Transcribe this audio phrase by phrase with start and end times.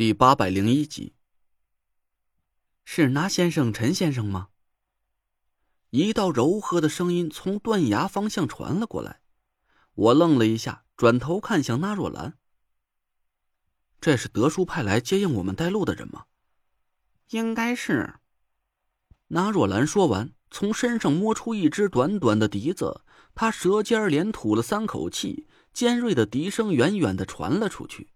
[0.00, 1.12] 第八百零一集，
[2.86, 4.48] 是那先生陈先生吗？
[5.90, 9.20] 一道柔和的声音从断崖方向传了过来，
[9.92, 12.38] 我愣了一下，转头看向那若兰。
[14.00, 16.24] 这是德叔派来接应我们带路的人吗？
[17.28, 18.14] 应该是。
[19.26, 23.02] 那若兰说完，从身上摸出一只短短的笛子，
[23.34, 28.08] 她舌尖连吐了三口气，尖锐的笛声远远的传了出去。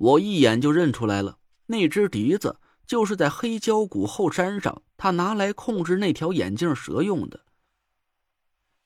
[0.00, 7.44] 我一眼就认出来了，那只笛子就是在黑焦谷后山上他拿来控制那条眼镜蛇用的。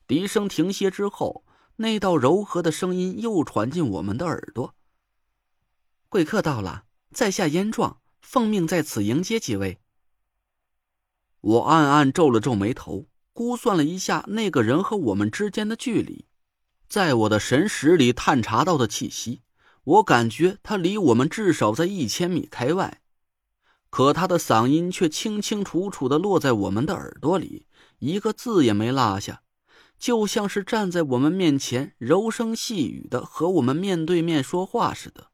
[0.07, 1.45] 笛声停歇之后，
[1.77, 4.75] 那道柔和的声音又传进我们的耳朵
[6.09, 6.83] ：“贵客到了，
[7.13, 9.79] 在下燕壮，奉命在此迎接几位。”
[11.39, 16.25] 我暗暗皱了皱眉头，估算了一下那个人和我们之间的距离，
[16.89, 19.41] 在我的神识里探查到的气息。
[19.85, 23.01] 我感觉他离我们至少在一千米开外，
[23.91, 27.67] 可他的嗓音却清清楚楚的落在我们的耳朵里，
[27.99, 29.43] 一个字也没落下，
[29.99, 35.27] 就像是站在我们面前，柔声细语的和我们面对面说话似的。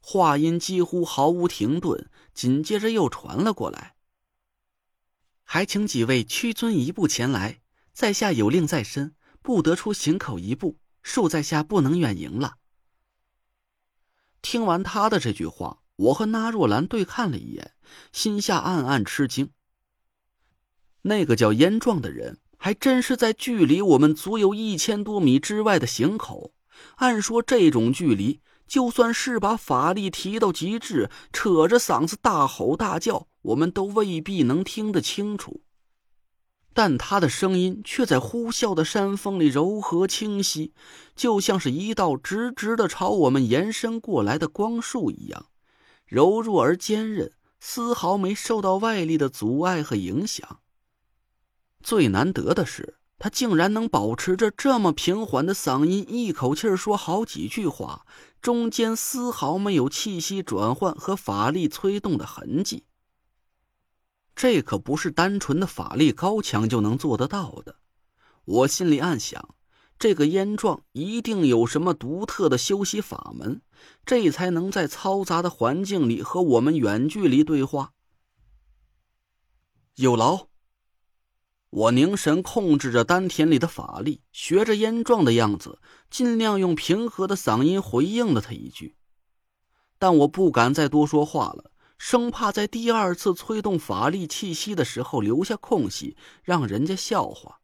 [0.00, 3.96] 话音几乎毫无停顿，紧接着又传了过来
[5.44, 7.60] ：“还请几位屈尊一步前来，
[7.92, 12.56] 在下有令在身，不得出行口一步，恕在下不能远迎了。”
[14.44, 17.72] 听完他的这句话，我和那若兰对看了一眼，
[18.12, 19.48] 心下暗暗吃惊。
[21.00, 26.52] 那个叫燕壮的人，还真是在距离我们足有一千多米之外的行口。
[26.96, 35.63] 按说这种距离，就算是把法力提到极致，扯着嗓子大吼大叫，我们都未必能听得清楚。
[36.74, 40.74] 但他的声音却在呼啸的山峰里柔和清晰，
[41.14, 45.46] 就像是一道直直的朝我们延伸过来的光束一样，
[46.04, 50.58] 柔弱而坚韧，丝毫没受到外力的阻碍和影响。
[51.80, 58.04] 最难得的是，他竟然能保持着这么平缓的嗓音，一口气说好几句话，
[58.42, 62.84] 中间丝毫没有气息转换和法力催动的痕迹。
[64.36, 67.76] 这可不是单纯的法力高强就能做得到的。
[68.44, 69.54] 我心里暗想，
[69.98, 73.62] 这个燕壮一定有什么独特的修习法门，
[74.04, 77.92] 这才能在嘈杂的环境里和我们远距离对话。
[79.94, 80.48] 有劳。
[81.70, 88.94] 我凝神控制着丹田里的法力，学着燕壮的样子，尽量用平和的嗓音回应了他一句。
[89.98, 91.72] 但我不敢再多说话了。
[91.98, 97.60] 生怕在第二次催动法力气息的时候留下空隙，让人家笑话。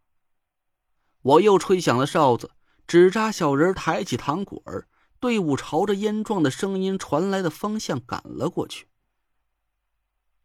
[1.23, 2.53] 我又吹响了哨子，
[2.87, 8.87] 纸扎小人抬起糖果儿，队伍朝着烟壮的声音传来的方向赶了过去。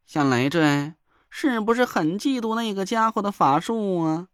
[0.06, 0.96] 小累赘，
[1.30, 4.28] 是不是很嫉妒那个家伙的法术啊？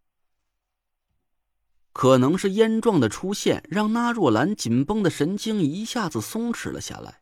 [1.93, 7.20] 可能是烟壮的出现，让那若兰紧绷的神经一下子松弛了下来。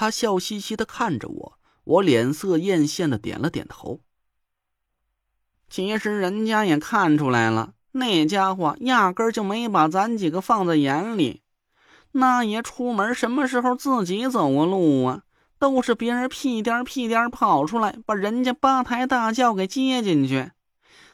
[0.00, 3.98] 他笑嘻嘻的看着我，我脸色艳羡的点了点头。
[5.68, 11.42] 其实人家也看出来了，那家伙压根就没把咱几个放在眼里。
[12.12, 15.22] 那爷出门什么时候自己走过路啊？
[15.58, 20.52] 都是别人屁颠屁颠跑出来，把人家八抬大轿给接进去。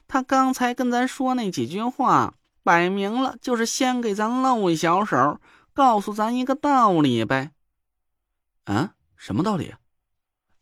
[0.07, 5.41] 他刚才跟咱说那几句话，摆明了就是先给咱露一小手，
[5.73, 7.53] 告诉咱一个道理呗。
[8.65, 9.75] 啊，什么道理？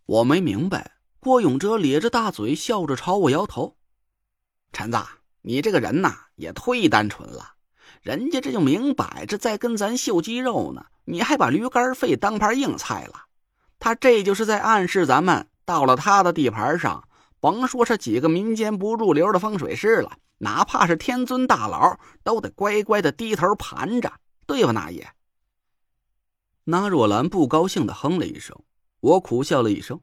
[0.07, 0.93] 我没明白。
[1.21, 3.77] 郭永哲咧着大嘴笑着朝我摇头
[4.73, 4.99] ：“陈子，
[5.43, 7.53] 你这个人呐，也忒单纯了。
[8.01, 13.27] 人家这就明摆着在跟咱秀肌肉呢，你还把驴肝肺当盘硬菜了。
[13.79, 17.07] 他这就是在暗示咱们，到了他的地盘上，
[17.39, 24.13] 甭说是几个民间不入流的风水师了，哪怕是天尊大佬，都得乖乖的低头盘着，
[24.45, 25.09] 对吧，那爷？”
[26.65, 28.57] 那若兰不高兴的哼了一声，
[29.01, 30.01] 我苦笑了一声。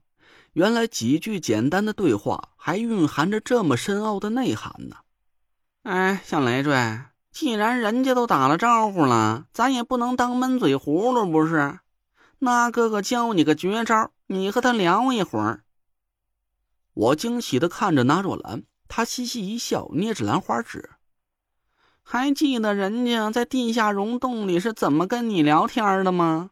[0.54, 4.98] 原来几句简单的对话还蕴含着这么深奥的内涵呢。
[5.84, 6.74] 哎，小累赘，
[7.32, 11.80] 既然人家都打了招呼了，咱也不能当闷嘴葫芦，不是？
[12.40, 15.64] 那哥哥教你个绝招，你和他聊一会儿。
[16.94, 20.90] 我惊喜的看着那若兰，她嘻嘻一笑，捏着兰花指。
[22.04, 26.52] 还记得人家在地下溶洞里是怎么跟你聊天的吗？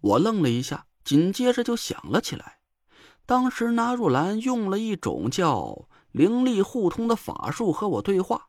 [0.00, 2.58] 我愣了一下，紧接着就想了起来。
[3.24, 8.48] 当时那若兰用了一种叫灵力互通的法术和我对话，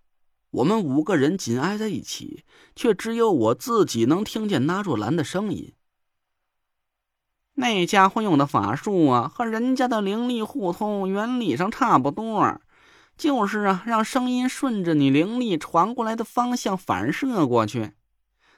[0.49, 2.43] 我们五个人紧挨在一起，
[2.75, 5.73] 却只有我自己能听见那若兰的声音。
[7.53, 12.59] 那家伙用的法术啊，和人家的灵力互通原理上差不多，
[13.17, 17.93] 就是啊，让声音顺着你灵力传过来的方向反射过去，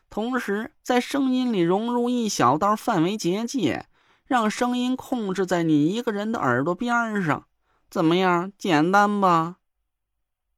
[0.10, 3.88] 同时在声音里融入一小道范围结界，
[4.26, 7.48] 让声音控制在你一个人的耳朵边上。
[7.90, 9.58] 怎么样，简单吧？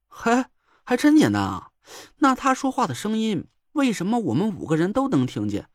[0.08, 0.46] 嘿，
[0.84, 1.70] 还真简单啊！
[2.18, 5.68] 那他说话的声音，为什么我们五个人都能听见？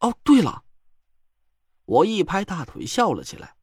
[0.00, 0.62] 哦，对了。
[1.84, 3.56] 我一拍大腿，笑了起来。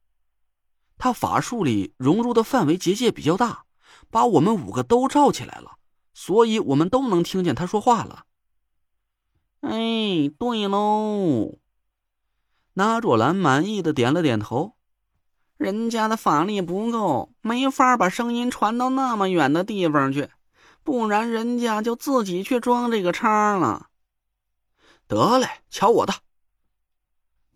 [0.98, 3.65] 他法术里融入的范围结界比较大，
[4.10, 5.78] 把我们五个都罩起来了，
[6.13, 8.25] 所以我们都能听见他说话了。
[9.62, 11.57] 哎，对喽。
[12.74, 14.75] 那若兰满意的点了点头。
[15.57, 20.30] 人家的法力不够，没法把声音传到那么远的地方去，
[20.84, 23.88] 不然人家就自己去装这个叉了。
[25.08, 26.13] 得嘞，瞧我的！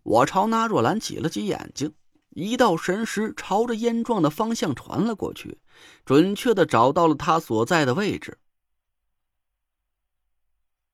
[0.02, 1.92] 我朝那若兰挤了挤眼睛，
[2.30, 5.58] 一道神识朝着烟状的方向传了过去，
[6.04, 8.38] 准确的找到了他所在的位置。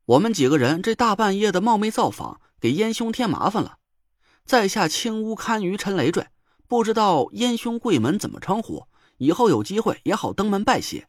[0.06, 3.79] 我们几个人这大半夜的冒昧造访，给燕兄添麻烦了。
[4.44, 6.29] 在下青乌堪舆陈累赘，
[6.69, 8.87] 不知道燕兄贵门怎么称呼？
[9.19, 11.09] 以后有机会也好登门拜谢。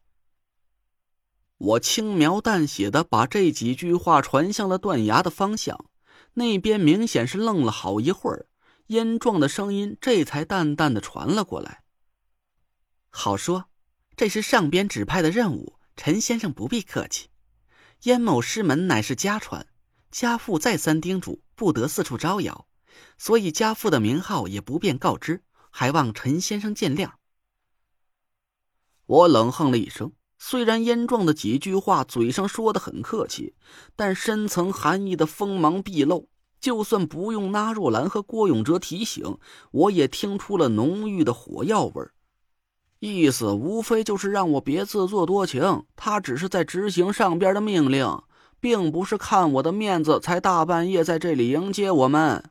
[1.57, 5.85] 我轻描淡写的把这几句话传向了断崖的方向。
[6.33, 8.45] 那边明显是愣了好一会儿，
[8.87, 11.83] 烟状的声音这才淡淡的传了过来。
[13.09, 13.65] 好说，
[14.15, 17.29] 这是上边指派的任务，陈先生不必客气。
[18.03, 19.67] 燕某师门乃是家传，
[20.11, 22.67] 家父再三叮嘱不得四处招摇，
[23.17, 27.13] 所以家父的名号也不便告知，还望陈先生见谅。
[29.05, 30.13] 我冷哼了一声。
[30.39, 33.55] 虽然燕壮的几句话嘴上说的很客气，
[33.95, 36.29] 但深层含义的锋芒毕露。
[36.59, 39.37] 就算不用那若兰和郭永哲提醒，
[39.71, 42.11] 我也听出了浓郁的火药味儿。
[42.99, 48.23] 意思无非就是让我别自作多情，他只是在执行上边的命令，
[48.59, 52.43] 并不是看我的面子才大半夜在这里迎接我们。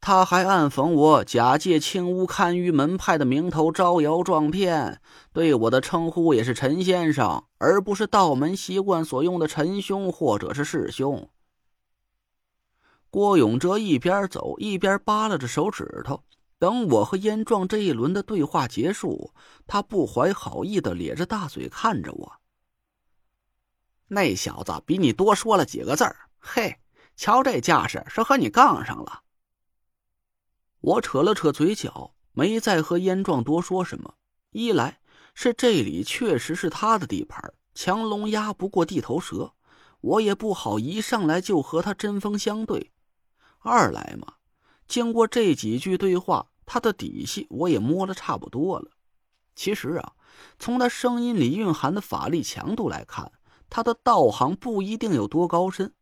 [0.00, 5.00] 他还暗讽我假借青乌堪舆门派的名头招摇撞骗，
[5.32, 11.28] 对我的称呼也是陈先生，而不是道门习惯所用的陈兄或者是师兄。
[13.12, 16.24] 郭永哲一边走一边扒拉着手指头，
[16.58, 19.34] 等我和燕壮这一轮的对话结束，
[19.66, 22.32] 他不怀好意的咧着大嘴看着我。
[24.08, 26.78] 那小子比你多说了几个字儿，嘿，
[27.14, 29.20] 瞧这架势是和你杠上了。
[30.80, 34.14] 我扯了扯嘴角，没再和燕壮多说什么。
[34.52, 35.00] 一来
[35.34, 39.52] 是这里确实是他的地盘，强龙压不过地头蛇，
[40.00, 42.90] 我也不好一上来就和他针锋相对；
[43.62, 44.34] 二来嘛，
[44.88, 48.90] 经过这几句对话，他的底细我也摸了差不多了。
[49.54, 50.14] 其实啊，
[50.58, 53.30] 从他声音里蕴含的法力强度来看，
[53.70, 55.94] 他的道行不一定有多高深。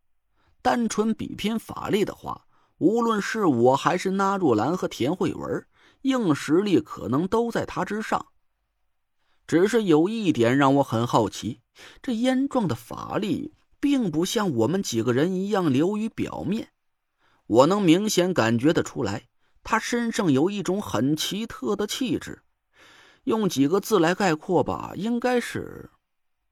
[0.62, 2.46] 单纯比拼法力的话，
[2.78, 5.66] 无论是我还是那若兰和田慧文，
[6.02, 8.26] 硬实力可能都在他之上。
[9.46, 11.60] 只是有一点让我很好奇，
[12.00, 16.70] 这燕壮的法力并不像我们几个人一样流于表面。
[17.50, 19.26] 我能明显感觉得出来，
[19.64, 22.44] 他身上有一种很奇特的气质。
[23.24, 25.90] 用几个字来概括吧，应该是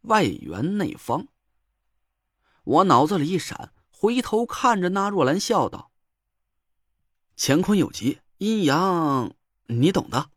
[0.02, 1.28] 外圆内方。
[2.64, 5.92] 我脑子里一闪，回头看着那若兰，笑道。
[7.36, 9.32] 乾坤有极，阴阳，
[9.68, 10.30] 你懂的。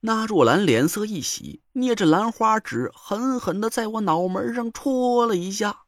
[0.00, 5.83] 那若兰脸色一喜，捏着兰花指狠狠的在我脑门上戳了一下。